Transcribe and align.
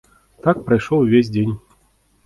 Так 0.47 0.63
прайшоў 0.69 1.05
увесь 1.05 1.33
дзень. 1.37 1.57